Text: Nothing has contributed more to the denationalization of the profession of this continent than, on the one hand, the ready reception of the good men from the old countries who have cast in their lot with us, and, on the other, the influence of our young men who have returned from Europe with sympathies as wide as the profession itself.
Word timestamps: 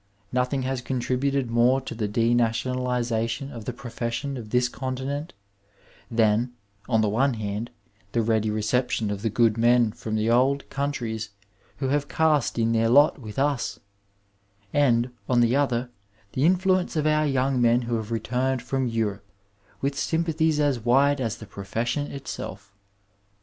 Nothing 0.31 0.63
has 0.63 0.81
contributed 0.81 1.51
more 1.51 1.79
to 1.81 1.93
the 1.93 2.07
denationalization 2.07 3.51
of 3.51 3.65
the 3.65 3.71
profession 3.71 4.35
of 4.35 4.49
this 4.49 4.67
continent 4.67 5.31
than, 6.09 6.53
on 6.89 7.01
the 7.01 7.07
one 7.07 7.35
hand, 7.35 7.69
the 8.13 8.23
ready 8.23 8.49
reception 8.49 9.11
of 9.11 9.21
the 9.21 9.29
good 9.29 9.59
men 9.59 9.91
from 9.91 10.15
the 10.15 10.27
old 10.27 10.67
countries 10.71 11.29
who 11.77 11.89
have 11.89 12.07
cast 12.07 12.57
in 12.57 12.71
their 12.71 12.89
lot 12.89 13.19
with 13.21 13.37
us, 13.37 13.79
and, 14.73 15.11
on 15.29 15.39
the 15.39 15.55
other, 15.55 15.91
the 16.33 16.45
influence 16.45 16.95
of 16.95 17.05
our 17.05 17.27
young 17.27 17.61
men 17.61 17.83
who 17.83 17.97
have 17.97 18.09
returned 18.11 18.63
from 18.63 18.87
Europe 18.87 19.23
with 19.81 19.95
sympathies 19.95 20.59
as 20.59 20.79
wide 20.79 21.21
as 21.21 21.37
the 21.37 21.45
profession 21.45 22.11
itself. 22.11 22.73